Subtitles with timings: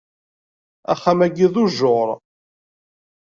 [0.91, 2.09] Axxam-agi d ujjuṛ.